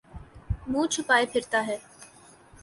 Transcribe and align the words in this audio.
منہ 0.71 0.87
چھپائے 0.93 1.25
پھرتاہے۔ 1.31 1.77